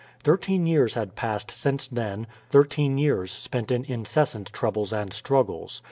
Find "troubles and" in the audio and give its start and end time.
4.51-5.13